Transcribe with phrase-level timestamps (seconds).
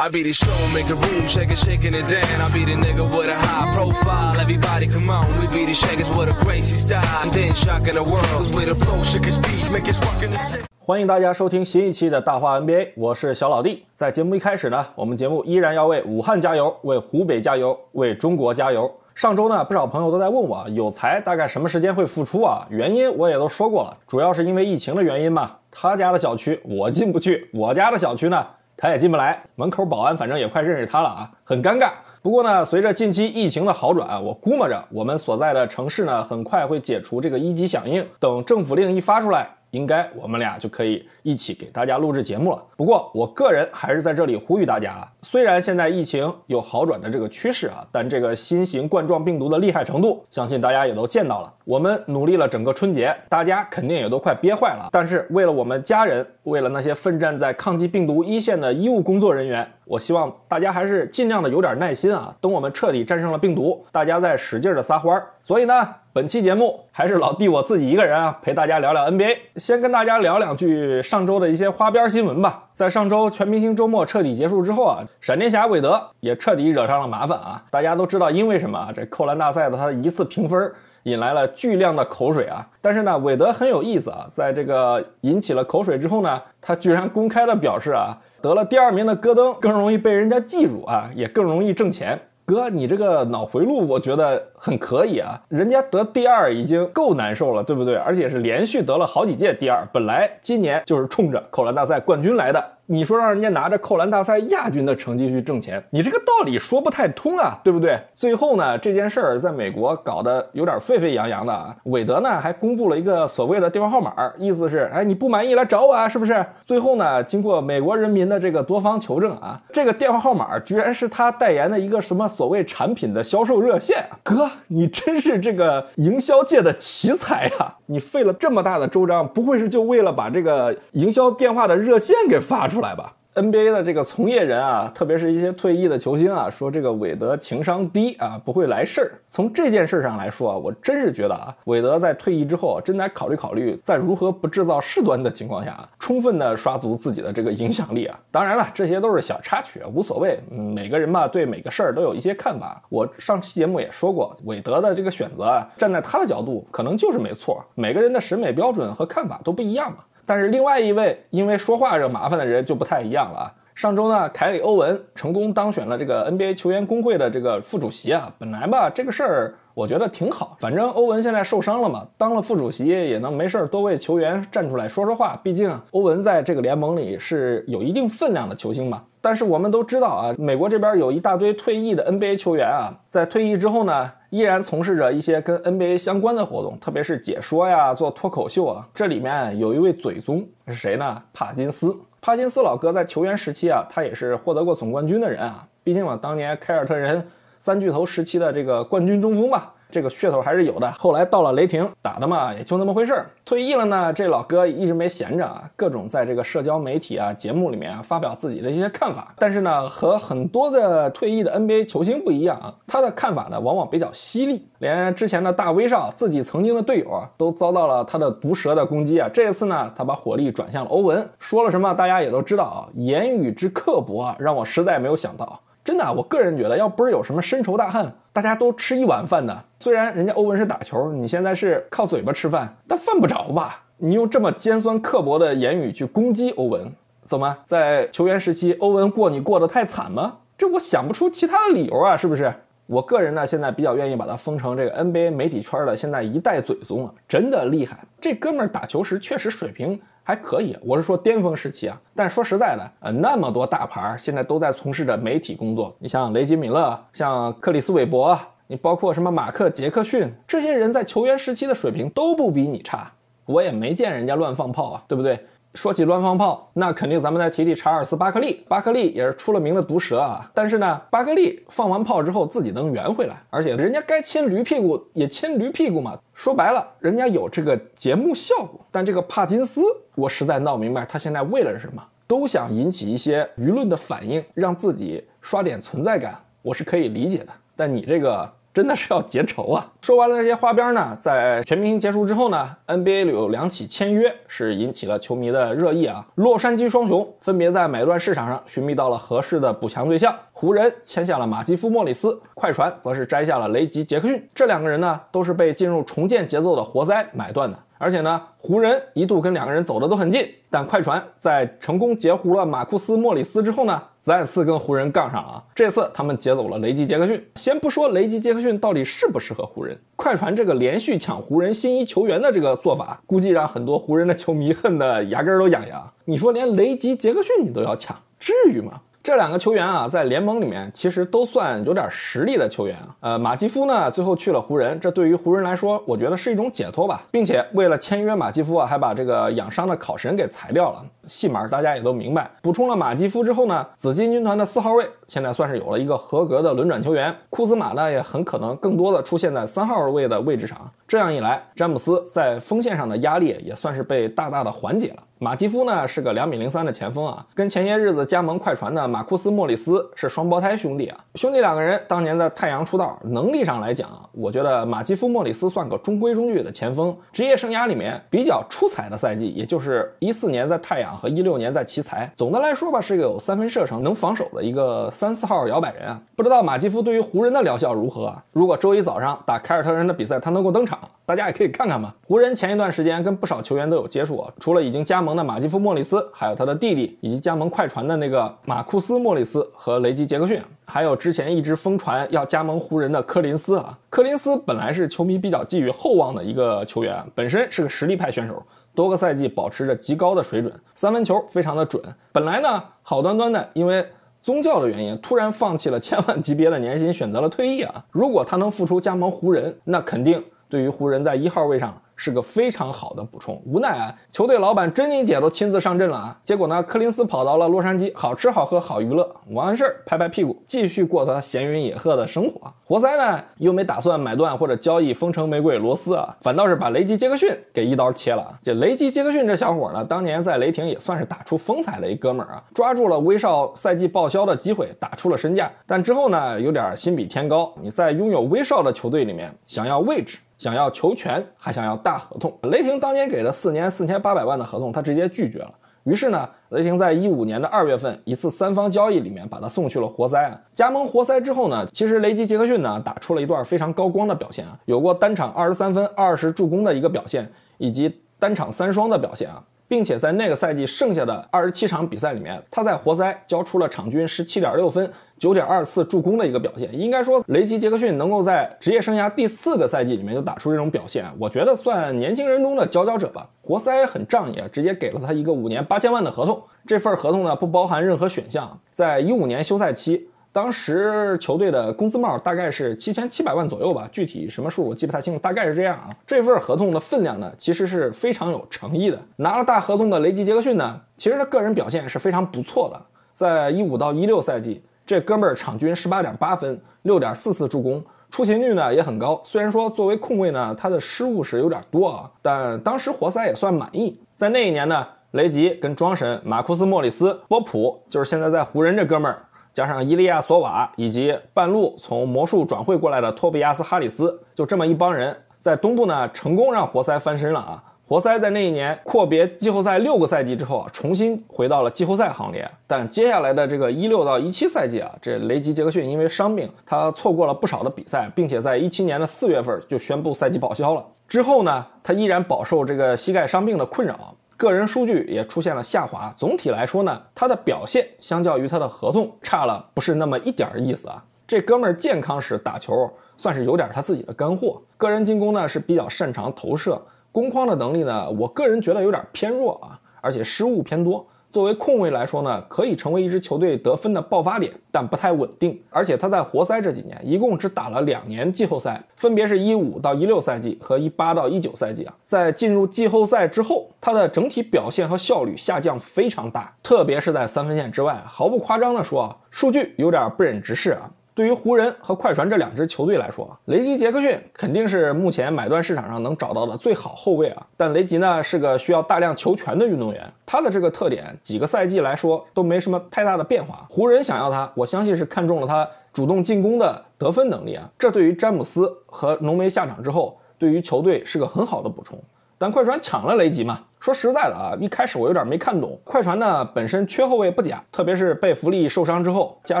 [0.00, 2.40] I be the show, make a room, shake it, shaking it down.
[2.40, 4.38] I be the nigga with a high profile.
[4.38, 7.02] Everybody come on, we be the shakers with a crazy style.
[7.24, 10.30] And then shocking the world, cause we the flow, shake his speed, make us rockin'
[10.30, 10.64] the city.
[10.78, 13.86] 欢迎大家收听新一期的大话 NBA，我是小老弟。
[13.96, 18.88] 在节目一开始呢，我们节目依然要为武汉加油，为湖北加油，为中国加油。
[19.16, 22.64] 上周呢，不少朋友都在问我，有才大概什么时间会复出啊？
[22.70, 25.56] 原因我也都说过了，主要是因为疫情的原因嘛。
[25.72, 28.46] 他家的小区我进不去，我家的小区呢
[28.80, 31.90] 他也进不来，门口保安反正也快认识他了啊，很尴尬。
[32.22, 38.06] 不过呢，随着近期疫情的好转，我估摸着我们所在的城市呢，很快会解除这个一级响应。
[38.20, 42.64] 等政府令一发出来，应该我们俩就可以一起给大家录制节目了。
[42.76, 51.52] 不过我个人还是在这里呼吁大家啊，虽然现在疫情有好转的这个趋势啊，但这个新型冠状病毒的厉害程度，相信大家也都见到了。
[51.64, 54.88] 我们努力了整个春节，大家肯定也都快憋坏了。
[54.90, 62.34] 但是为了我们家人，为了那些奋战在抗击病毒一线的医务工作人员，我希望大家还是尽量的有点耐心啊。
[62.40, 65.26] 等我们彻底战胜了病毒，大家再使劲的撒欢儿。
[65.48, 69.34] 所以呢，本期节目还是老弟我自己一个人啊，陪大家聊聊 NBA。
[69.56, 72.64] 先跟大家聊两句上周的一些花边新闻吧。
[72.74, 77.64] 在上周全明星周末彻底结束之后啊，闪电侠韦德也彻底惹上了麻烦啊。
[77.70, 78.92] 大家都知道因为什么啊？
[78.94, 80.70] 这扣篮大赛的他一次评分。
[81.04, 82.68] 引来了巨量的口水啊！
[82.82, 92.20] 但是呢，韦德很有意思啊，在这个引起了口水之后呢，他居然公开的表示啊，得了第二名的戈登更容易被人家记住啊，也更容易挣钱。
[92.48, 97.94] 哥，你这个脑回路我觉得很可以啊，人家得第二已经够难受了，对不对？
[97.96, 102.64] 而且是连续得了好几届第二，本来今年就是冲着扣篮大赛冠军来的。
[102.90, 108.00] 你说让人家拿着扣篮大赛亚军的成绩去挣钱，你这个道理说不太通啊，对不对？
[108.16, 111.76] 最后呢，这件事儿在美国搞得有点沸沸扬扬的啊。
[111.84, 116.42] 韦德呢还公布了一个所谓的电话号码，意思是，哎，你不满意来找我啊，是不是？
[116.64, 124.02] 最后呢，经过美国人民的这个多方求证啊，这个电话号码居然是他代言的一个什么所谓产品的销售热线。
[124.22, 127.74] 哥，你真是这个营销界的奇才呀！
[127.84, 139.10] 你费了这么大的周章，不会是就为了把这个营销电话的热线给发出出来吧？NBA 的这个从业人啊，特别是一些退役的球星啊，说这个韦德情商低啊，不会来事儿。
[139.28, 148.16] 从这件事上来说啊，我真是觉得啊，韦德在退役之后，真得考虑考虑，在如何不制造事端的情况下，充分的刷足自己的这个影响力啊。
[148.30, 150.38] 当然了，这些都是小插曲，无所谓。
[150.52, 152.80] 嗯，每个人吧，对每个事儿都有一些看法。
[152.88, 157.60] 我上期节目也说过，韦德的这个选择啊，站在他的角度，可能就是没错。
[157.74, 159.98] 每个人的审美标准和看法都不一样嘛。
[160.28, 163.54] 但是另外一位因为说话惹麻烦的人就不太一样了啊。
[163.74, 168.30] 上周呢，凯里·欧文成功当选了这个 NBA 球员工会的这个副主席啊。
[168.36, 175.38] 本来吧，这个事儿我觉得挺好，反正欧文现在受伤了嘛，当了副主席也能没事儿多为球员站出来说说话。
[175.40, 179.04] 毕竟欧文在这个联盟里是有一定分量的球星嘛。
[179.20, 188.84] 但是我们都知道啊，美国这边有一大堆退役的 NBA 球员啊，在退役之后呢，依然从事着一些跟 NBA 相关的活动，特别是解说呀、做脱口秀啊。
[188.92, 191.22] 这里面有一位嘴宗是谁呢？
[191.32, 191.96] 帕金斯。
[192.20, 195.64] 帕金斯老哥在球员时期啊，他也是获得过总冠军的人啊。
[195.84, 197.24] 毕竟嘛，当年凯尔特人
[197.60, 199.74] 三巨头时期的这个冠军中锋吧。
[199.90, 200.92] 这个噱头还是有的。
[200.92, 203.30] 后来到了雷霆，打的嘛也就那么回事儿。
[203.42, 209.34] 退役了呢，这老哥一直没闲着啊，各种在这个社交媒体啊、节目里面啊发表自己的一些看法。
[209.38, 219.26] 但是呢，和很多的退役的 NBA 球星不一样啊，他的看法呢往往比较犀利，连之前的大威少自己曾经的队友啊都遭到了他的毒舌的攻击啊。
[219.32, 225.58] 这次呢，他把火力转向了欧文，说了什么大家也都知道啊，言语之刻薄啊，让我实在没有想到。
[225.88, 229.64] 真的，我个人觉得，要不是有什么深仇大恨，大家都吃一碗饭的。
[229.80, 233.84] 虽然人家欧文是打球，你现在是靠嘴巴吃饭，但犯不着吧？
[233.96, 236.92] 你用这么尖酸刻薄的言语去攻击欧文，
[237.22, 240.36] 怎么在球员时期欧文过你过得太惨吗？
[240.58, 242.52] 这我想不出其他的理由啊，是不是？
[242.84, 247.98] 我个人呢，现在比较愿意把他封成这个 NBA 媒体圈的现在一代嘴宗啊，真的厉害。
[248.20, 251.98] 这哥们儿打球时确实水平还可以，我是说巅峰时期啊。
[252.14, 263.10] 但说实在的，呃，那么多大牌现在都在从事着媒体工作，你像雷吉米勒，像克里斯韦伯，你包括什么马克杰克逊，这些人在球员时期的水平都不比你差。
[263.46, 265.42] 我也没见人家乱放炮啊，对不对？
[265.78, 268.64] 说起乱放炮，那肯定咱们再提提查尔斯·巴克利。
[268.66, 276.18] 巴克利也是出了名的毒舌啊，但是呢，巴克利放完炮之后自己能圆回来，而且人家该亲驴屁股也亲驴屁股嘛。
[276.34, 278.84] 说白了，人家有这个节目效果。
[278.90, 279.80] 但这个帕金斯，
[280.16, 287.52] 我实在闹明白他现在为了什么，都想引起一些舆论的反应，让自己刷点存在感，我是可以理解的。
[287.76, 288.52] 但你这个。
[288.78, 289.84] 真的是要结仇啊！
[290.02, 296.24] 说完了这些花边呢，在全明星结束之后呢，NBA 里有两起签约是引起了球迷的热议啊。
[296.36, 304.48] 洛杉矶双雄分别在买断市场上寻觅到了合适的补强对象，湖人签下了马基夫·莫里斯，快船则是摘下了雷吉·杰克逊。
[304.54, 307.76] 这两个人呢，都是被进入重建节奏的活塞买断的。
[307.98, 315.62] 而且呢，湖人一度跟两个人走的都很近，但快船在成功截胡了马库斯·莫里斯之后呢，再次跟湖人杠上了。
[315.74, 317.44] 这次他们劫走了雷吉·杰克逊。
[317.56, 326.10] 先不说雷吉·杰克逊到底适不适合湖人，快船这个连续抢湖人新一球员的这个做法，估计让很多湖人的球迷恨得牙根都痒痒。
[326.24, 329.00] 你说连雷吉·杰克逊你都要抢，至于吗？
[329.28, 332.96] 这两个球员啊，在联盟里面其实都算有点实力的球员。
[333.20, 341.04] 呃，马基夫呢，最后去了湖人，这对于湖人来说，我觉得是一种解脱吧，并且为了签约马基夫啊，还把这个养伤的考神给裁掉了。
[341.26, 342.50] 戏码大家也都明白。
[342.62, 347.34] 补充了马基夫之后呢，紫金军团的四号位现在算是有了一个合格的轮转球员。
[347.48, 350.76] 库兹马呢，也很可能更多的出现在三号位的位置上。
[351.06, 355.22] 这样一来，詹姆斯在锋线上的压力也算是被大大的缓解了。
[355.40, 361.16] 马基夫呢是个两米零三的前锋啊，跟前些日子加盟快船的马库斯·莫里斯是双胞胎兄弟啊。
[361.36, 367.16] 兄弟两个人当年在太阳出道，能力上来讲，我觉得马基夫·莫里斯算个中规中矩的前锋。
[367.32, 372.30] 职业生涯里面比较出彩的赛季，也就是一四年在太阳和一六年在奇才。
[372.36, 376.20] 总的来说吧，是个有三分射程、能防守的一个三四号摇摆人啊。
[376.36, 378.44] 不知道马基夫对于湖人的疗效如何啊？
[378.52, 382.14] 如果周一早上打凯尔特人的比赛，他能够登场，大家也可以看看嘛。
[382.26, 385.38] 湖人前一段时间跟不少球员都有接触啊，除了已经加盟。
[385.38, 393.96] 的马基夫·莫里斯，还有他的弟弟，以及加盟快船的那个马库斯·莫里斯和雷吉·杰克逊，还有之前一直疯传要加盟湖人的科林斯啊。
[394.10, 398.60] 科林斯本来是球迷比较寄予厚望的一个球员，本身是个实力派选手，
[398.94, 402.02] 多个赛季保持着极高的水准，三分球非常的准。
[402.32, 404.04] 本来呢，好端端的因为
[404.42, 408.04] 宗教的原因，突然放弃了千万级别的年薪，选择了退役啊。
[408.10, 412.00] 如果他能复出加盟湖人，那肯定对于湖人在一号位上。
[412.18, 422.60] 是个非常好的补充，无奈啊，球队老板珍妮姐都亲自上阵了啊，结果呢，柯林斯跑到了洛杉矶，好吃好喝好娱乐，完事儿拍拍屁股，继续过他闲云野鹤的生活。
[422.84, 428.58] 活塞呢，又没打算买断或者交易风城玫瑰罗斯啊，反倒是把雷吉杰克逊给一刀切了。
[428.64, 435.70] 这雷吉杰克逊这小伙呢，当年在雷霆也算是打出风采的一哥们儿啊，抓住了威少赛季报销的机会，打出了身价。
[435.86, 440.38] 但之后呢，有点心比天高，你在拥有威少的球队里面想要位置。
[440.58, 442.52] 想要球权，还想要大合同。
[442.64, 445.72] 雷霆当年给了四年四千八百万的合同，他直接拒绝了。
[446.04, 450.58] 于是呢，雷霆在一五年的二月份一次三方交易里面把他送去了活塞啊。
[450.72, 459.62] 加盟活塞之后呢，其实雷吉杰克逊呢打出了一段非常高光的表现啊，有过单场二十三分、二十助攻的一个表现，以及单场三双的表现啊。
[459.88, 466.88] 并且在那个赛季剩下的二十七场比赛里面，他在活塞交出了场均十七点六分、九点二次助攻的一个表现。
[466.96, 473.48] 应该说，雷吉杰克逊能够在职业生涯第四个赛季里面就打出这种表现，我觉得算年轻人中的佼佼者吧。
[473.62, 476.62] 活塞很仗义啊，直接给了他一个五年八千万的合同。
[476.86, 478.78] 这份合同呢，不包含任何选项。
[478.90, 480.28] 在一五年休赛期。
[480.50, 486.10] 当时球队的工资帽大概是七千七百万左右吧，具体什么数我记不太清楚，大概是这样啊。
[486.26, 489.20] 这份合同的分量呢，其实是非常有诚意的。
[489.36, 493.00] 拿了大合同的雷吉杰克逊呢，其实他个人表现是非常不错的。
[493.34, 499.40] 在一五到一六赛季，这哥们儿场均十八点八分，六点四次助攻，出勤率呢也很高。
[499.44, 504.18] 虽然说作为控卫呢，他的失误是有点多啊，但当时活塞也算满意。
[504.34, 509.44] 在那一年呢，雷吉跟庄神马库斯莫里斯波普，就是现在在湖人这哥们儿。
[509.78, 517.84] 加上伊利亚索瓦以及半路从魔术转会过来的托比亚斯哈里斯，就这么一帮人，在东部呢成功让活塞翻身了啊！
[518.04, 522.68] 活塞在那一年阔别季后赛六个赛季之后啊，重新回到了季后赛行列。
[522.88, 531.06] 但接下来的这个一六到一七赛季啊，这雷吉杰克逊因为伤病，他错过了不少的比赛，并且在一七年的四月份就宣布赛季报销了。
[531.28, 534.34] 之后呢，他依然饱受这个膝盖伤病的困扰。
[534.58, 536.34] 个人数据也出现了下滑。
[536.36, 541.24] 总体来说呢，他的表现相较于他的合同差了不是那么一点意思啊。
[541.46, 544.82] 这哥们儿健康时打球算是有点他自己的干货。
[544.96, 547.00] 个人进攻呢是比较擅长投射，
[547.30, 551.24] 攻框的能力呢，我个人觉得有点偏弱啊，而且失误偏多。
[551.50, 555.80] 作为控卫来说呢，可以成为一支球队得分的爆发点，但不太稳定。
[555.88, 562.14] 而且他在活塞这几年一共只打了两年季后赛，分别是一五到一六赛季和一八到一九赛季啊。
[562.22, 568.22] 在进入季后赛之后，他的整体表现和效率下降非常大，特别是在三分线之外。
[568.26, 571.10] 毫不夸张的说啊，数据有点不忍直视啊。
[571.38, 577.64] 对于湖人和快船这两支球队来说，雷吉·杰克逊肯定是目前买断市场上能找到的最好后卫啊。
[577.76, 583.86] 但雷吉呢是个需要大量球权的运动员，他的这个特点几个赛季来说都没什么太大的变化。
[583.88, 587.88] 湖人想要他，我相信是看中了他主动进攻的得分能力啊。
[587.96, 592.18] 这对于詹姆斯和浓眉下场之后，对于球队是个很好的补充。
[592.58, 593.80] 但快船抢了雷吉嘛？
[594.00, 595.96] 说实在的啊，一开始我有点没看懂。
[596.04, 599.80] 快船呢本身缺后卫不假，特别是贝弗利受伤之后，加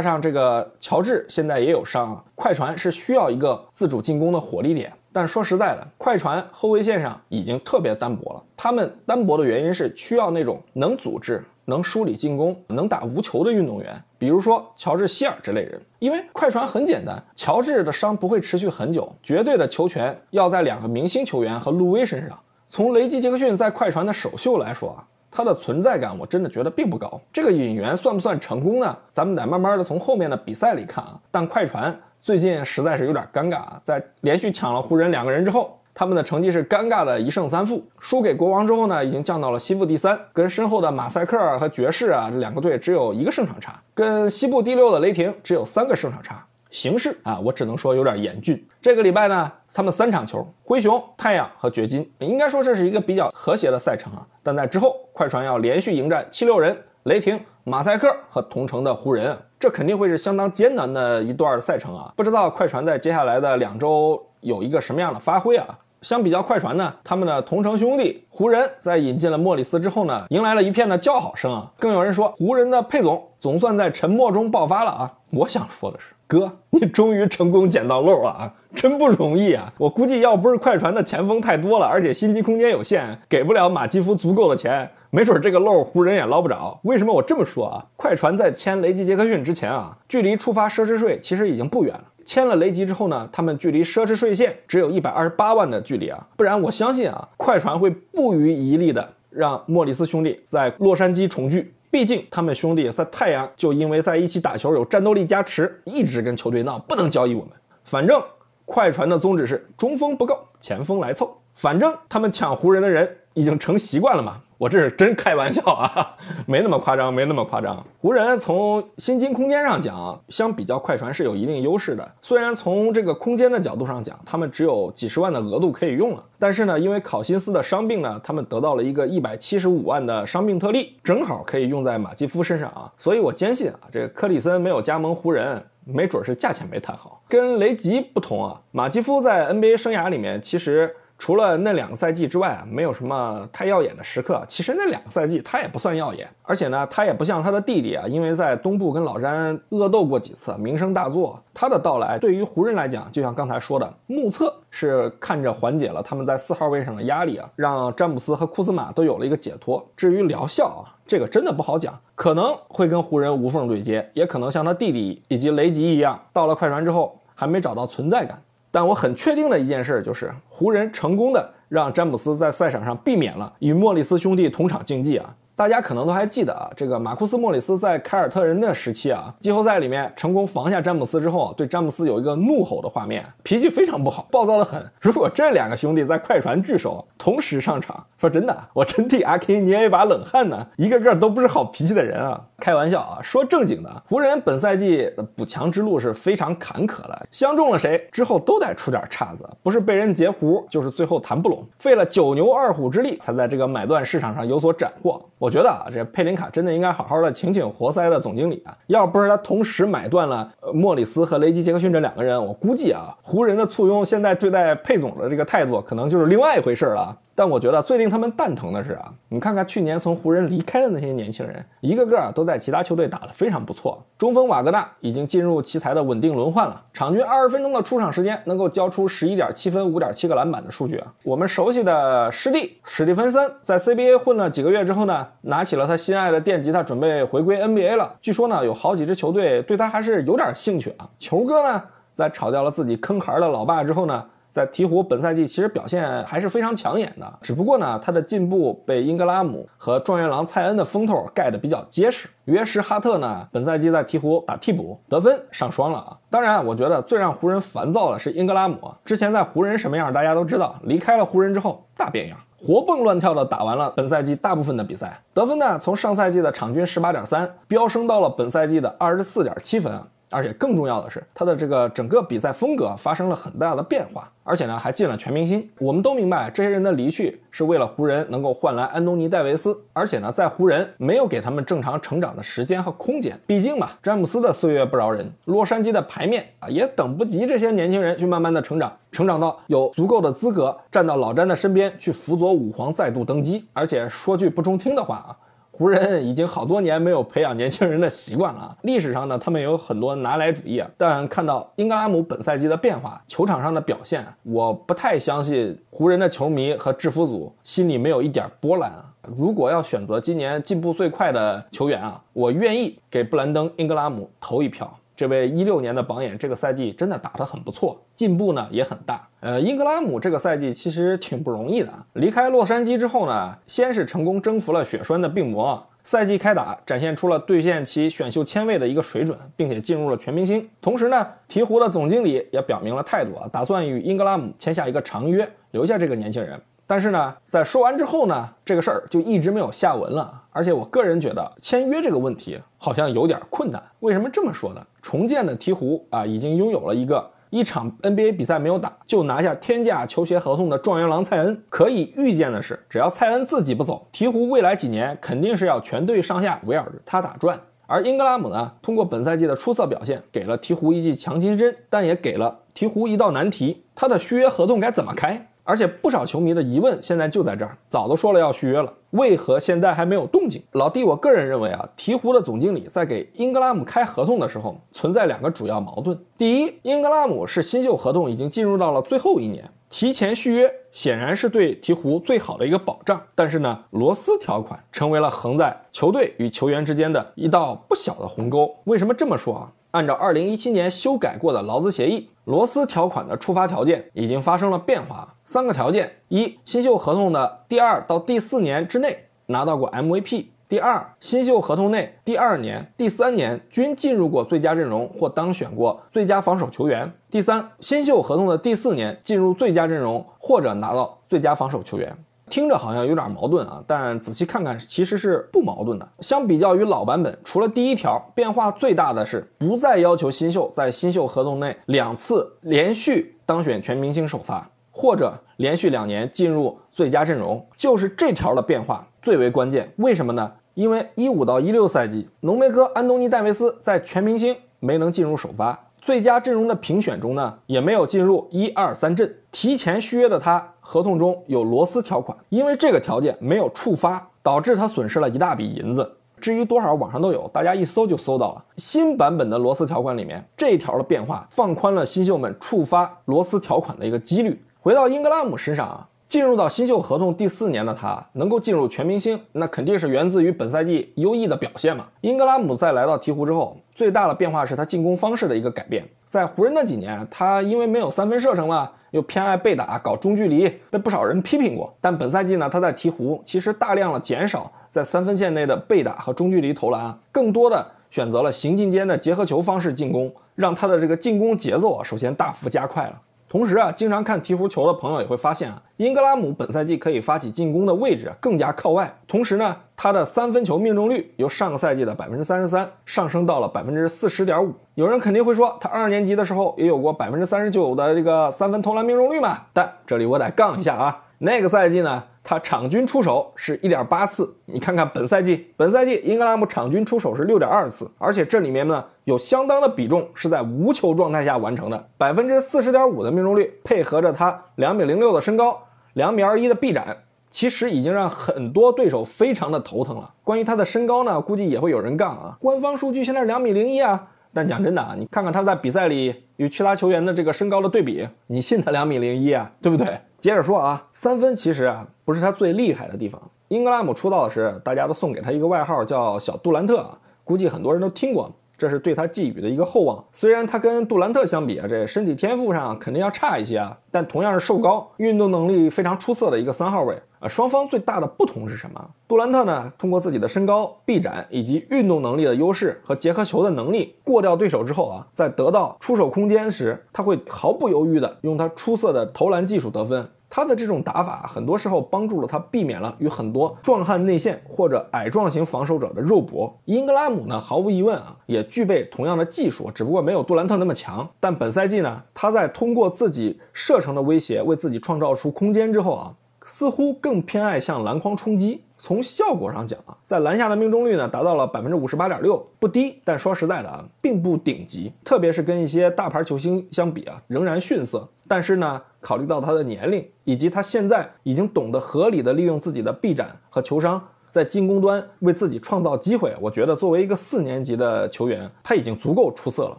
[0.00, 4.92] 上这个乔治现在也有伤，快船是需要一个自主进攻的火力点。
[5.12, 8.42] 但说实在的，快船后卫线上已经特别单薄了。
[8.56, 15.80] 他们单薄的原因是需要那种能组织、能梳理进攻、能打无球的运动员，比如说乔治希尔这类人。
[15.98, 22.38] 因为快船很简单，乔治的伤不会持续很久，绝对的球权要在两个明星球员和路威身上。
[22.70, 27.18] 从雷吉·杰克逊在快船的首秀来说啊，他的存在感我真的觉得并不高。
[27.32, 28.94] 这个引援算不算成功呢？
[29.10, 31.18] 咱们得慢慢的从后面的比赛里看啊。
[31.30, 37.82] 但快船最近实在是有点尴尬啊，在连续抢了湖人两个人之后，他们的成绩是尴尬的一胜三负。
[37.98, 46.44] 输给国王之后呢，已经降到了西部第三，跟身后的马赛克和爵士啊这两个队只有一个胜场差，跟西部第六的雷霆只有三个胜场差。
[46.70, 48.62] 形势啊，我只能说有点严峻。
[48.80, 54.26] 这个礼拜呢，他们三场球，灰熊、太阳和掘金，应该说这是一个比较和谐的赛程啊。
[54.42, 62.12] 但在之后，快船要连续迎战七六人、雷霆、马赛克和同城的湖人，这肯定会是相当艰难的一段赛程啊。
[62.16, 65.78] 不知道快船在接下来的两周有一个什么样的发挥啊？
[66.00, 71.72] 相比较快船呢，他们的同城兄弟湖人，在引进了莫里斯之后呢，迎来了一片的叫好声啊。
[71.76, 75.12] 更有人说，湖人的佩总总算在沉默中爆发了啊。
[75.30, 76.14] 我想说的是。
[76.28, 78.54] 哥， 你终于成功捡到漏了啊！
[78.74, 79.72] 真不容易啊！
[79.78, 86.78] 我估计要不是快船的前锋太多了，而且薪金空间有限，给不了马基夫足够的钱，没准这个漏湖人也捞不着。
[86.84, 87.84] 为什么我这么说啊？
[87.96, 92.04] 快船在签雷吉杰克逊之前啊，距离触发奢侈税其实已经不远了。
[92.26, 96.28] 签了雷吉之后呢，他们距离奢侈税线只有一百二十八万的距离啊！
[96.36, 101.72] 不然我相信啊，快船会不遗余力的让莫里斯兄弟在洛杉矶重聚。
[101.90, 107.50] 毕竟他们兄弟在太阳就因为在一起打球有战斗力加持，一直跟球队闹不能交易我们。
[107.84, 108.22] 反正
[108.64, 111.34] 快船的宗旨是中锋不够，前锋来凑。
[111.54, 114.40] 反正他们抢湖人的人已经成习惯了嘛。
[114.58, 117.82] 我这是真开玩笑啊，没那么夸张，没那么夸张。
[118.00, 122.06] 湖人从薪金空间上讲，相比较快船是有一定优势的。
[122.20, 132.92] 虽然从这个空间的角度上讲，他们只有几十万的额度可以用了，但是呢，因为考辛斯的伤病呢，他们得到了一个一百七十五万的伤病特例，正好可以用在马基夫身上啊。
[132.98, 137.22] 所以我坚信啊，这个科里森没有加盟湖人，没准是价钱没谈好。
[137.28, 140.92] 跟雷吉不同啊，马基夫在 NBA 生涯里面其实。
[141.18, 144.40] 除了那两个赛季之外啊，没有什么太耀眼的时刻。
[144.46, 151.42] 其实那两个赛季他也不算耀眼，而且呢，他也不像他的弟弟啊，因为在东部跟老詹恶斗过几次，名声大作。
[151.52, 159.84] 他的到来对于湖人来讲，就像刚才说的，目测是看着缓解了他们在四号位上的压力啊，让詹姆斯和库兹马都有了一个解脱。
[159.96, 168.40] 至于疗效啊，这个真的不好讲，可能会跟湖人无缝对接，也可能像他弟弟以及雷吉一样，到了快船之后还没找到存在感。
[168.70, 175.34] 但我很确定的一件事就是，湖人成功的让詹姆斯在赛场上避免了与莫里斯兄弟同场竞技啊。
[175.56, 184.80] 大家可能都还记得啊，这个马库斯·莫里斯在凯尔特人的时期啊，季后赛里面成功防下詹姆斯之后，对詹姆斯有一个怒吼的画面，脾气非常不好，暴躁的很。
[185.00, 190.66] 如果这两个兄弟在快船聚首，同时上场，说真的，我真替阿 K 捏一把冷汗呢。
[190.76, 192.40] 一个个都不是好脾气的人啊。
[192.58, 205.20] 开玩笑啊，说正经的，湖人本赛季的补强之路是非常坎坷的，相中了谁之后都得出点岔子，不是被人截胡，就是最后谈不拢，费了九牛二虎之力才在这个买断市场上有所斩获。
[205.38, 205.48] 我。
[205.48, 208.76] 觉得啊，这佩林卡真的应该好好的请请活塞的总经理啊！
[208.88, 217.16] 要不是他同时买断了莫里斯和雷吉杰克逊这两个人，我估计啊，湖人的簇拥现在对待佩总的这个态度，可能就是另外一回事了。
[217.38, 224.04] 但我觉得最令他们蛋疼的是啊，你看看去年从湖人离开的那些年轻人，一个个都在其他球队打得非常不错。
[224.18, 231.14] 中锋瓦格纳已经进入奇才的稳定轮换了，场均二十分钟的出场时间，能够交出十一点七分、五点七个篮板的数据啊。
[231.22, 238.16] 我们熟悉的师弟史蒂芬森在 CBA 混了几个月之后呢，拿起了他心爱的电吉他，准备回归 NBA 了。
[238.20, 241.08] 据说呢，有好几支球队对他还是有点兴趣啊。
[241.20, 241.80] 球哥呢，
[242.12, 244.24] 在炒掉了自己坑孩的老爸之后呢。
[244.58, 252.28] 在鹈鹕本赛季其实表现还是非常抢眼的，只不过呢，他的进步被英格拉姆和状元郎蔡恩的风头盖得比较结实。
[252.46, 256.16] 约什哈特呢，本赛季在鹈鹕打替补，得分上双了啊。
[256.28, 262.36] 当然，我觉得最让湖人烦躁的是英格拉姆，之前在湖人什么样大家都知道，离开了湖人之后大变样。
[262.60, 270.02] 活蹦乱跳的打完了本赛季大部分的比赛，得分呢从上赛季的场均十八点三飙升到了本赛季的二十四点七分。
[270.30, 275.68] 而且更重要的是，他的这个整个比赛风格发生了很大的变化，而且呢还进了全明星。
[275.78, 283.38] 我们都明白，这些人的离去是为了湖人能够换来安东尼戴维斯，而且呢在湖人没有给他们正常成长的时间和空间。
[283.46, 293.66] 毕竟嘛，詹姆斯的岁月不饶人，洛杉矶的牌面啊也等不及这些年轻人去慢慢的成长，成长到有足够的资格站到老詹的身边去辅佐武皇再度登基。
[293.72, 295.36] 而且说句不中听的话啊。
[295.78, 298.76] 湖人已经好多年没有培养年轻人的习惯了。
[298.82, 300.90] 历史上呢，他们有很多拿来主义啊。
[300.96, 309.04] 但看到英格拉姆本赛季的变化，球场上的表现，我不太相信湖人的球迷和制服组心里没有一点波澜啊。
[309.36, 314.92] 如果要选择今年进步最快的球员啊，我愿意给布兰登·英格拉姆投一票。
[315.14, 319.27] 这位一六年的榜眼，这个赛季真的打得很不错，进步呢也很大。
[319.40, 321.88] 呃，英格拉姆这个赛季其实挺不容易的。
[322.14, 330.68] 离开洛杉矶之后呢，先是成功征服了血栓的病魔，赛季开打展现出了兑现其选秀签位的一个水准，并且进入了全明星。
[330.80, 336.60] 同时呢，鹈鹕的总经理也表明了态度啊，打算与英格拉姆签下一个长约，留下这个年轻人。
[336.84, 340.42] 但是呢，在说完之后呢，这个事儿就一直没有下文了。
[340.50, 343.80] 而且我个人觉得签约这个问题好像有点困难。
[344.00, 344.84] 为什么这么说呢？
[345.00, 351.62] 重建的鹈鹕啊，已经拥有了一个一场 NBA 比赛没有打就拿下天价球鞋合同的状元郎蔡恩。
[351.68, 357.58] 可以预见的是，只要蔡恩自己不走，鹈鹕未来几年肯定是要全队上下围绕着他打转。
[357.86, 365.47] 而英格拉姆呢，通过本赛季的出色表现，给了鹈鹕一剂强心针，但也给了鹈鹕一道难题：他的续约合同该怎么开？
[365.68, 370.62] 而且不少球迷的疑问现在就在这儿，早都说了要续约了，为何现在还没有动静？
[370.72, 376.18] 老弟，我个人认为啊，鹈鹕的总经理在给英格拉姆开合同的时候，存在两个主要矛盾。
[376.38, 383.20] 第一，英格拉姆是新秀合同已经进入到了最后一年，提前续约显然是对鹈鹕最好的一个保障。
[383.34, 388.74] 但是呢，罗斯条款成为了横在球队与球员之间的一道不小的鸿沟。
[388.84, 389.72] 为什么这么说啊？
[389.92, 395.34] 按照2017年修改过的劳资协议，罗斯条款的触发条件已经发生了变化。
[395.44, 412.14] 三个条件：一、新秀合同的第二到第四年之内拿到过 MVP；第二，新秀合同内第二年、第三年均进入过最佳阵容或当选过最佳防守球员；第三，新秀合同的第四年进入最佳阵容或者拿到最佳防守球员。
[412.48, 416.08] 听着好像有点矛盾啊，但仔细看看其实是不矛盾的。
[416.20, 429.92] 相比较于老版本，除了第一条变化最大的是不再要求新秀在新秀合同内两次连续当选全明星首发，或者连续两年进入最佳阵容，就是这条的变化最为关键。
[429.96, 430.52] 为什么呢？
[430.74, 435.86] 因为一五到一六赛季，浓眉哥安东尼戴维斯在全明星没能进入首发。
[436.00, 439.34] 最佳阵容的评选中呢，也没有进入一二三阵。
[439.50, 446.10] 提前续约的他，合同中有螺丝条款，因为这个条件没有触发，导致他损失了一大笔银子。
[446.40, 448.64] 至于多少，网上都有，大家一搜就搜到了。
[448.78, 454.64] 新版本的螺丝条款里面，这一条的变化放宽了新秀们触发螺丝条款的一个几率。
[454.80, 456.08] 回到英格拉姆身上啊。
[456.28, 462.04] 进入到新秀合同第四年的他，能够进入全明星，那肯定是源自于本赛季优异的表现嘛。
[462.20, 466.06] 英格拉姆在来到鹈鹕之后，最大的变化是他进攻方式的一个改变。
[466.26, 471.90] 在湖人那几年，他因为没有三分射程嘛，又偏爱被打搞中距离，被不少人批评过。
[471.98, 483.18] 但本赛季呢，他在鹈鹕其实大量的减少在三分线内的被打和中距离投篮，更多的选择了行进间的结合球方式进攻，让他的这个进攻节奏啊，首先大幅加快了。
[483.48, 489.18] 同时啊，经常看鹈鹕球的朋友也会发现啊，英格拉姆本赛季可以发起进攻的位置更加靠外。
[489.26, 494.74] 同时呢，他的三分球命中率由上个赛季的百分之三十三上升到了百分之四十点五。
[494.94, 499.58] 有人肯定会说，他二年级的时候也有过百分之三十九的这个三分投篮命中率嘛？
[499.72, 502.24] 但这里我得杠一下啊，那个赛季呢？
[502.48, 515.78] 他场均出手是一点八次，你看看本赛季，本赛季英格拉姆场均出手是六点二次，而且这里面呢有相当的比重是在无球状态下完成的，百分之四十点五的命中率，配合着他两米零六的身高，
[516.14, 517.14] 两米二一的臂展，
[517.50, 520.32] 其实已经让很多对手非常的头疼了。
[520.42, 530.18] 关于他的身高呢，估计也会有人杠啊，官方数据现在是两米零一啊，但讲真的啊，你看看他在比赛里与其他球员的这个身高的对比，你信他两米零一啊，对不对？
[530.38, 533.40] 接着说啊，三分其实啊不是他最厉害的地方。
[533.68, 538.50] 英格拉姆出道时，大家都送给他一个外号叫“小杜兰特啊”，估计很多人都听过。
[538.76, 540.24] 这是对他寄予的一个厚望。
[540.32, 547.48] 虽然他跟杜兰特相比啊，这身体天赋上肯定要差一些啊，但同样是瘦高、运动能力非常出色的一个三号位啊。
[547.48, 549.10] 双方最大的不同是什么？
[549.26, 560.28] 杜兰特呢，通过自己的身高、臂展以及运动能力的优势和结合球的能力，过掉对手之后啊，在得到出手空间时，他会毫不犹豫的用他出色的投篮技术得分。
[560.50, 566.74] 他的这种打法，很多时候帮助了他避免了与很多壮汉内线或者矮壮型防守者的肉搏。
[566.86, 571.28] 英格拉姆呢，毫无疑问啊，也具备同样的技术，只不过没有杜兰特那么强。
[571.38, 576.32] 但本赛季呢，他在通过自己射程的威胁为自己创造出空间之后啊，
[576.68, 578.84] 似乎更偏爱向篮筐冲击。
[579.00, 588.28] 从效果上讲啊，在篮下的命中率呢达到了百分之五十八点六，不低，但说实在的啊，并不顶级，特别是跟一些大牌球星相比啊，仍然逊色。
[588.48, 594.20] 但是呢，考虑到他的年龄以及他现在已经懂得合理的利用自己的臂展和球商。
[594.50, 599.98] 在进攻端为自己创造机会，我觉得作为一个四年级的球员，他已经足够出色了。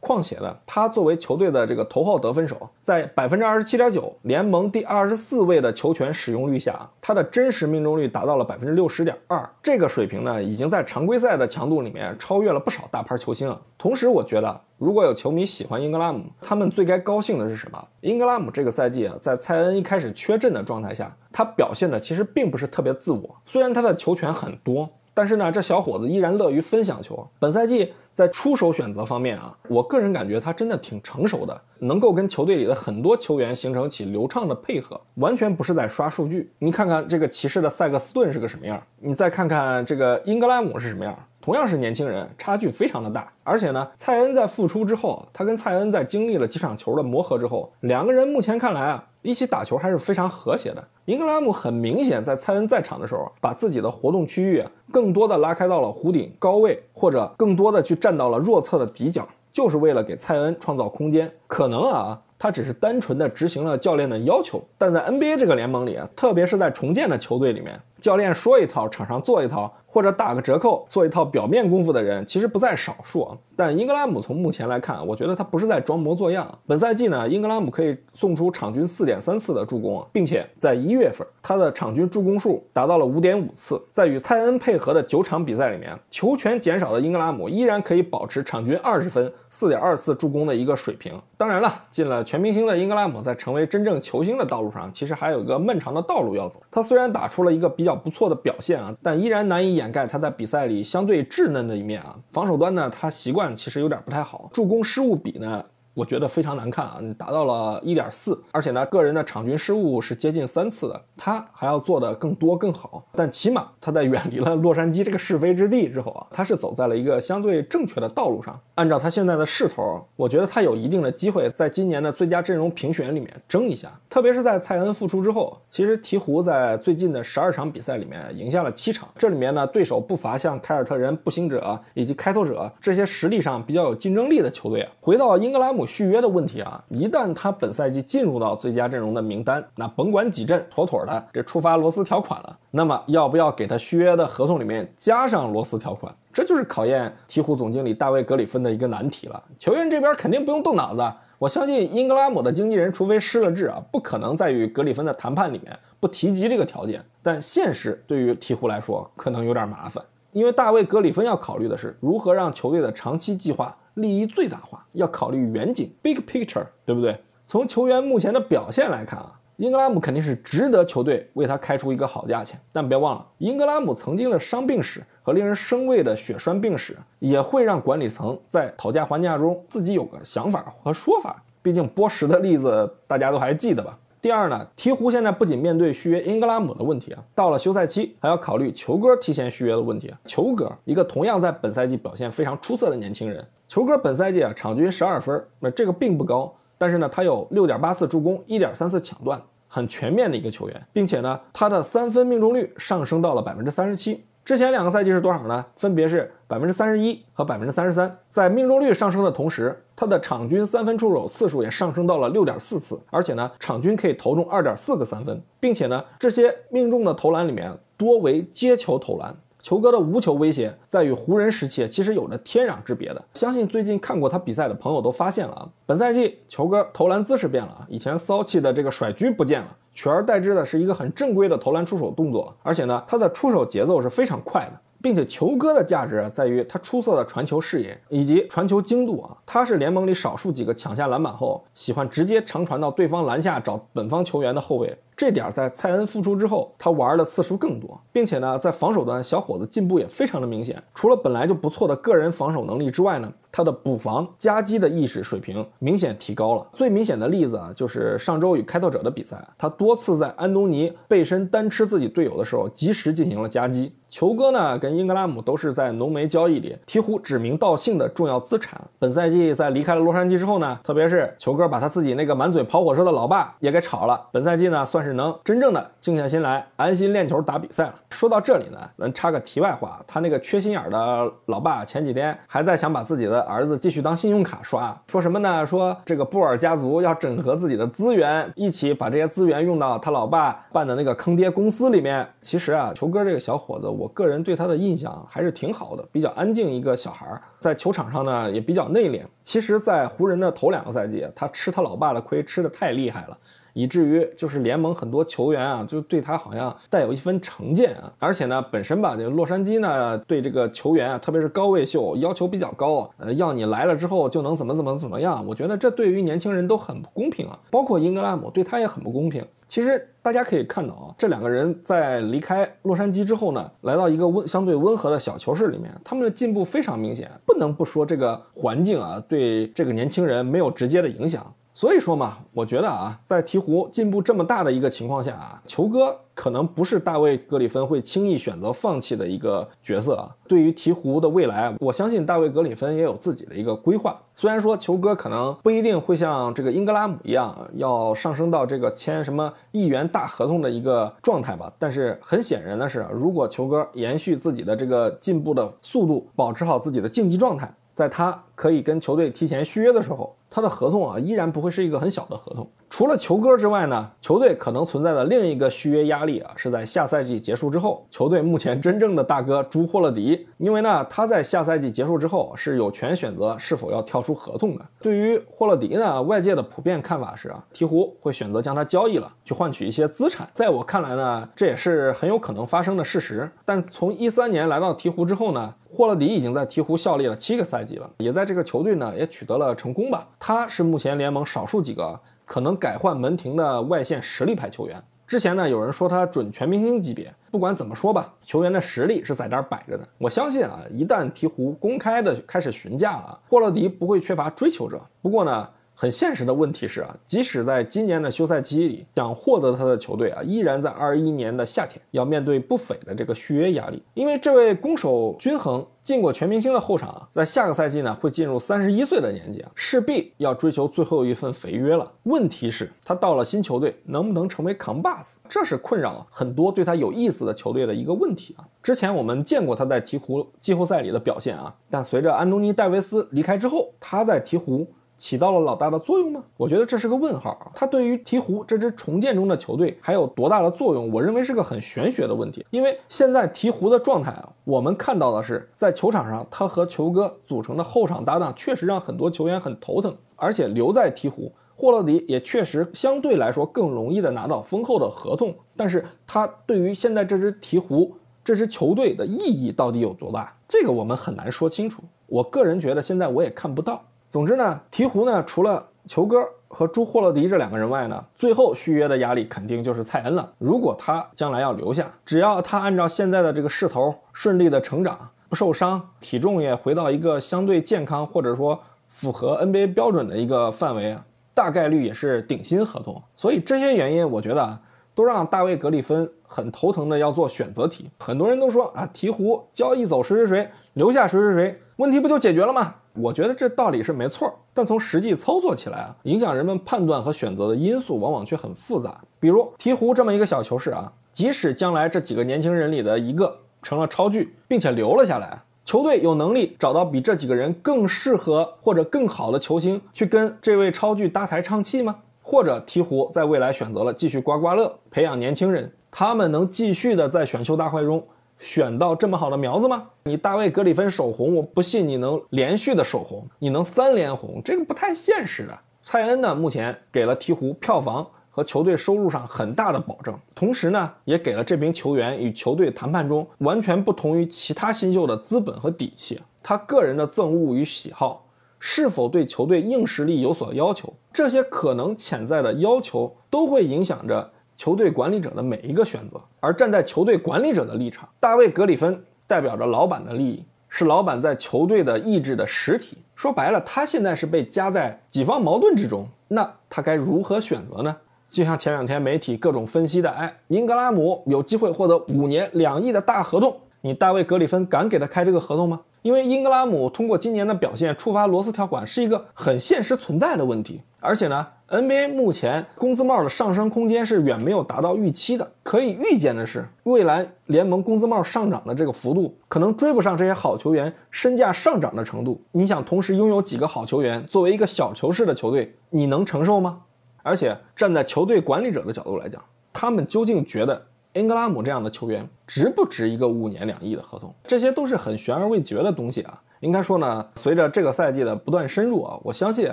[0.00, 9.48] 况且呢，他作为球队的这个头号得分手，在百分之二十七点九，联盟第二十四位的球权使用率下，他的真实命中率达到了百分之六十点二。
[9.62, 13.60] 这个水平呢，已经在常规赛的强度里面超越了不少大牌球星啊。
[13.78, 14.60] 同时，我觉得。
[14.82, 17.80] 如果有球迷喜欢英格拉姆，他们最该高兴的是什么？
[18.00, 23.36] 英格拉姆这个赛季啊，在蔡恩一开始缺阵的状态下，他表现的其实并不是特别自我。
[23.46, 27.24] 虽然他的球权很多，但是呢，这小伙子依然乐于分享球。
[27.38, 36.50] 本赛季在出手选择方面啊，我个人感觉他真的挺成熟的，能够跟球队里的很多球员形成起流畅的配合，完全不是在刷数据。
[36.58, 41.16] 你看看这个骑士的塞克斯顿是个什么样，你再看看这个英格拉姆是什么样。
[41.42, 43.30] 同样是年轻人，差距非常的大。
[43.42, 50.84] 而且呢，蔡恩在复出之后，他跟蔡恩在经历了几场球的磨合之后，两个人目前看来啊，一起打球还是非常和谐的。
[51.06, 61.28] 英格拉姆很明显在蔡恩在场的时候，把自己的活动区域更多的拉开到了弧顶高位，或者更多的去站到了弱侧的底角，就是为了给蔡恩创造空间。
[61.48, 69.72] 可能啊，他只是单纯的执行了教练的要求，但在 NBA 这个联盟里啊，特别是在重建的球队里面，教练说一套，场上做一套。
[69.86, 76.58] 或者打个折扣做一套表面功夫的人其实不在少数啊，但英格拉姆从目前来看，我觉得他不是在装模作样。
[76.66, 83.78] 本赛季呢，英格拉姆可以送出场均四点三次的助攻，并且在一月份他的场均助攻数达到了五点五次。
[83.90, 91.12] 在与泰恩配合的九场比赛里面，球权减少的英格拉姆依然可以保持场均二十分、四点二次助攻的一个水平。
[91.36, 96.58] 当然了，进了全明星的英格拉姆在成为真正球星的道路上，其实还有一个漫长的道路要走。
[96.70, 105.64] 他虽然打出了一个比较不错的表现啊，但依然难以掩盖他在比赛里相对稚嫩的一面啊，防守端呢，他习惯其实有点不太好，助攻失误比呢。
[105.94, 106.98] 我觉得非常难看啊！
[107.18, 113.04] 达到了一点四，而且呢，个人的场均失误是接近三次的，他还要做的更多更好。
[113.14, 118.58] 但起码他在远离了洛杉矶这个是非之地之后啊，他是走在了一个相对正确的道路上。
[118.76, 123.90] 按照他现在的势头，我觉得他有一定的机会在今年的最佳阵容评选里面争一下。
[124.08, 134.90] 特别是在蔡恩复出之后，其实鹈鹕在最近的十二场比赛里面赢下了七场，这里面呢，对手不乏像凯尔特人、步行者以及开拓者这些实力上比较有竞争力的球队啊。
[134.98, 135.81] 回到英格拉姆。
[135.86, 142.58] 续约的问题啊，一旦他本赛季进入到最佳阵容的名单，那甭管几阵，妥妥的这触发罗斯条款了。
[142.70, 146.14] 那么要不要给他续约的合同里面加上罗斯条款？
[146.32, 149.42] 这就是考验鹈鹕总经理大卫格里芬的一个难题了。
[149.58, 151.02] 球员这边肯定不用动脑子，
[151.38, 157.04] 我相信英格拉姆的经纪人，除非失了智啊，不可能在与格里芬的谈判里面不提及这个条件。
[157.22, 163.76] 但现实对于鹈鹕来说，可能有点麻烦，因为大卫格里芬要考虑的是如何让球队的长期计划。
[163.94, 167.18] 利益最大化要考虑远景，big picture，对不对？
[167.44, 172.58] 从球员目前的表现来看啊，英格拉姆肯定是值得球队为他开出一个好价钱。
[172.72, 181.42] 但别忘了，英格拉姆曾经的伤病史和令人生畏的血栓病史，也会让管理层在讨价还价中自己有个想法和说法。
[181.60, 183.98] 毕竟波什的例子大家都还记得吧？
[184.22, 190.20] 第二呢，鹈鹕现在不仅面对续约英格拉姆的问题啊，到了休赛期还要考虑球哥提前续约的问题啊。
[190.26, 204.24] 球哥一个同样在本赛季表现非常出色的年轻人，球哥本赛季啊场均十二分，那这个并不高，但是呢他有六点八次助攻，一点三次抢断，很全面的一个球员，并且呢他的三分命中率上升到了百分之三十七。
[204.44, 205.64] 之前两个赛季是多少呢？
[205.76, 208.18] 分别是百分之三十一和百分之三十三。
[208.28, 219.32] 在命中率上升的同时，他的场均三分出手次数也上升到了六点四次，而且呢，场均可以投中二点四个三分，并且呢，这些命中的投篮里面多为接球投篮。
[219.60, 223.24] 球哥的无球威胁在与湖人时期其实有着天壤之别的。
[223.34, 229.76] 相信最近看过他比赛的朋友都发现了啊，本赛季球哥投篮姿势变了啊，以前骚气的这个甩狙不见了。
[229.94, 234.80] 取而代之的是一个很正规的投篮出手动作，而且呢，他的出手节奏是非常快的。
[235.02, 244.96] 并且球哥的价值在于他出色的传球视野以及传球精度啊，他是联盟里少数几个抢下篮板后喜欢直接长传到对方篮下找本方球员的后卫。
[245.22, 250.82] 这点在蔡恩复出之后，他玩的次数更多，并且呢，在防守端小伙子进步也非常的明显。
[250.96, 256.66] 除了本来就不错的个人防守能力之外呢，他的补防夹击的意识水平明显提高了。
[256.72, 263.92] 最明显的例子啊，就是上周与开拓者的比赛，他多次在安东尼背身单吃自己队友的时候，及时进行了夹击。
[264.08, 268.78] 球哥呢，跟英格拉姆都是在浓眉交易里鹈鹕指名道姓的重要资产。
[268.98, 274.20] 本赛季在离开了洛杉矶之后呢，特别是球哥把他自己那个满嘴跑火车的老爸也给炒了。
[274.30, 277.94] 本赛季呢，算是能真正的静下心来安心练球打比赛了。
[278.10, 285.64] 说到这里呢，咱插个题外话，他那个缺心眼的老爸前几天还在想把自己的儿子继续当信用卡刷，说什么呢？
[285.64, 292.28] 说这个布尔家族要整合自己的资源，一起把这些资源用到他老爸办的那个坑爹公司里面。
[292.40, 293.92] 其实啊，球哥这个小伙子。
[293.92, 299.22] 我个人对他的印象还是挺好的，比较安静一个小孩儿，在球场上呢也比较内敛。
[299.44, 303.36] 其实，在湖人的头两个赛季，他吃他老爸的亏吃的太厉害了，
[303.72, 308.12] 以至于就是联盟很多球员啊，就对他好像带有一分成见啊。
[308.18, 315.46] 而且呢，本身吧，这洛杉矶呢对这个球员啊，特别是高位秀要求比较高，呃，要你来了之后就能怎么怎么怎么样。
[315.46, 319.44] 我觉得这对于年轻人都很不公平啊，包括英格拉姆对他也很不公平。
[319.68, 327.30] 其实大家可以看到啊，这两个人在离开洛杉矶之后呢，来到一个温相对温和的小球市里面，他们的进步非常明显。
[327.46, 331.50] 不能不说这个环境啊，对这个年轻人没有直接的影响。
[331.74, 340.28] 所以说嘛，我觉得啊，在鹈鹕进步这么大的一个情况下啊，球哥可能不是大卫格里芬会轻易选择放弃的一个角色啊。
[340.46, 344.20] 对于鹈鹕的未来，我相信大卫格里芬也有自己的一个规划。
[344.36, 360.36] 虽然说球哥可能不一定会像这个英格拉姆一样要上升到这个签什么亿元大合同的一个状态吧，但是很显然的是，如果球哥延续自己的这个进步的速度，保持好自己的竞技状态，在他可以跟球队提前续约的时候。
[360.54, 362.70] 他的合同啊，依然不会是一个很小的合同。
[362.90, 374.84] 除了球哥之外呢，球队可能存在的另一个续约压力啊，是在下赛季结束之后，球队目前真正的大哥朱霍勒迪，因为呢，他在下赛季结束之后是有权选择是否要跳出合同的。
[375.00, 380.46] 对于霍勒迪呢，外界的普遍看法是啊，鹈鹕会选择将他交易了，去换取一些资产。
[380.52, 383.50] 在我看来呢，这也是很有可能发生的事实。
[383.64, 390.28] 但从一三年来到鹈鹕之后呢，霍勒迪已经在鹈鹕效力了七个赛季了，也在这个球队呢也取得了成功吧。
[390.44, 395.00] 他是目前联盟少数几个可能改换门庭的外线实力派球员。
[395.24, 397.32] 之前呢，有人说他准全明星级别。
[397.52, 400.04] 不管怎么说吧，球员的实力是在这儿摆着的。
[400.18, 405.00] 我相信啊，一旦鹈鹕公开的开始询价了，霍勒迪不会缺乏追求者。
[405.20, 405.68] 不过呢。
[406.02, 414.02] 很现实的问题是啊，即使在今年的休赛期里，想获得他的球队啊，依然在二一年的夏天要面对不菲的这个续约压力。
[414.14, 422.10] 因为这位攻守均衡、进过全明星的后场，在下个赛季呢会进入三十一岁的年纪啊，势必要追求最后一份肥约了。
[422.24, 425.38] 问题是，他到了新球队能不能成为扛把子？
[425.48, 428.66] 这是困扰很多对他有意思的球队的一个问题啊。
[428.82, 434.84] 之前我们见过他在鹈鹕季后赛里的表现啊，但随着安东尼戴维斯离开之后，他在鹈鹕。
[435.22, 436.42] 起到了老大的作用吗？
[436.56, 437.70] 我觉得这是个问号啊！
[437.76, 441.12] 他对于鹈鹕这支重建中的球队还有多大的作用？
[441.12, 442.66] 我认为是个很玄学的问题。
[442.70, 450.12] 因为现在鹈鹕的状态啊，我们看到的是在球场上，他和球哥组成的后场搭档确实让很多球员很头疼。
[450.34, 455.54] 而且留在鹈鹕，霍勒迪也确实相对来说更容易的拿到丰厚的合同。
[455.76, 458.10] 但是他对于现在这支鹈鹕
[458.42, 460.52] 这支球队的意义到底有多大？
[460.66, 462.02] 这个我们很难说清楚。
[462.26, 464.02] 我个人觉得现在我也看不到。
[464.32, 470.50] 总之呢，鹈鹕呢，除了球哥和朱霍勒迪这两个人外呢，最后续约的压力肯定就是蔡恩了。
[470.56, 483.22] 如果他将来要留下，只要他按照现在的这个势头顺利的成长，不受伤，体重也回到一个相对健康或者说符合 NBA 标准的一个范围啊，大概率也是顶薪合同。
[483.36, 484.80] 所以这些原因，我觉得啊
[485.14, 488.10] 都让大卫格里芬很头疼的要做选择题。
[488.18, 492.94] 很多人都说啊，鹈鹕交易走谁谁谁，留下谁谁谁，问题不就解决了吗？
[493.14, 499.20] 我觉得这道理是没错，但从实际操作起来啊，影响人们判断和选择的因素往往却很复杂。
[499.38, 512.16] 比如鹈鹕这么一个小球市啊，即使将来这几个年轻人里的一个成了超巨，并且留了下来，球队有能力找到比这几个人更适合或者更好的球星去跟这位超巨搭台唱戏吗？
[512.40, 518.26] 或者鹈鹕在未来选择了继续刮刮乐，培养年轻人，他们能继续的在选秀大会中？
[518.62, 520.06] 选到这么好的苗子吗？
[520.22, 525.76] 你大卫格里芬首红，我不信你能连续的首红，你能三连红，这个不太现实的。
[526.04, 536.40] 蔡恩呢，目前给了鹈鹕票房和球队收入上很大的保证，同时呢，也给了这名球员与球队谈判中完全不同于其他新秀的资本和底气。
[536.62, 538.46] 他个人的憎恶与喜好，
[538.78, 544.48] 是否对球队硬实力有所要求，这些可能潜在的要求都会影响着
[544.82, 546.40] 球队管理者的每一个选择。
[546.58, 550.64] 而站在球队管理者的立场，大卫·格里芬代表着老板的利益。
[550.88, 553.16] 是老板在球队的意志的实体。
[553.36, 556.26] 说白了，他现在是被夹在几方矛盾之中。
[556.48, 558.16] 那他该如何选择呢？
[558.48, 566.00] 就像前两天媒体各种分析的，哎，英格拉姆有机会获得五年两亿的大合同，你大卫·格里芬敢给他开这个合同吗？
[566.22, 571.64] 因为英格拉姆通过今年的表现触发罗斯条款是一个很现实存在的问题，而且呢。
[571.92, 575.72] NBA 目前工资帽的上升空间是远没有达到预期的。
[575.82, 582.58] 可以预见的是，未来联盟工资帽上涨的这个幅度可能追不上这些好球员身价上涨的程度。
[582.72, 586.98] 你想同时拥有几个好球员，作为一个小球市的球队，你能承受吗？
[587.42, 591.02] 而且站在球队管理者的角度来讲，他们究竟觉得
[591.34, 594.54] 英格拉姆这样的球员值不值一个五年两亿的合同？
[594.64, 596.62] 这些都是很悬而未决的东西啊。
[596.80, 599.90] 应该说呢，随着这个赛季的不断深入啊，我相信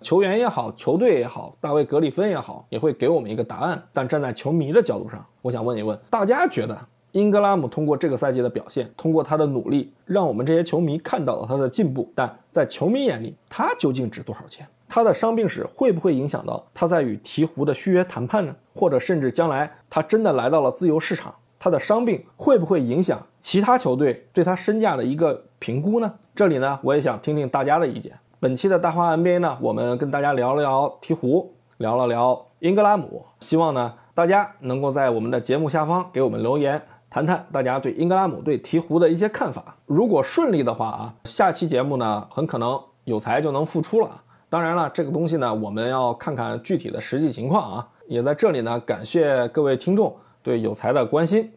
[0.00, 3.80] 球员也好，球队也好，大卫·格里芬也好，也会给我们一个答案。
[3.92, 6.76] 但站在球迷的角度上，我想问一问大家：觉得
[7.12, 14.66] 英格拉姆通过这个赛季的表现，通过他的努力，让我们这些球迷看到了他的进步，但在球迷眼里，他究竟值多少钱？
[14.94, 18.54] 他的伤病史会不会影响到他在与鹈鹕的续约谈判呢？
[18.74, 26.12] 或者甚至将来他真的来到了自由市场，他的伤病会不会影响其他球队对他身价的一个评估呢？
[26.34, 28.12] 这里呢，我也想听听大家的意见。
[28.38, 31.46] 本期的大话 NBA 呢，我们跟大家聊了聊鹈鹕，
[31.78, 33.24] 聊了聊英格拉姆。
[33.40, 39.74] 希望呢，大家能够在我们的节目下方给我们留言，谈谈大家对英格拉姆、对鹈鹕的一些看法。
[39.86, 44.21] 如果顺利的话啊，下期节目呢，很可能有才就能复出了。
[44.52, 47.88] 当然了，这个东西呢，我们要看看具体的实际情况啊。
[48.06, 51.50] 也在这里呢，感谢各位听众对有才的关心。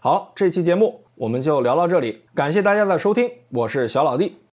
[0.00, 0.98] 好，这期节目。
[1.14, 4.38] 我们就聊到这里，感谢大家的收听，我是小老弟。